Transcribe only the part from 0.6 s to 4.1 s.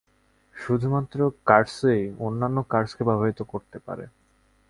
শুধুমাত্র কার্সই অন্যান্য কার্সকে প্রভাবিত করতে পারে।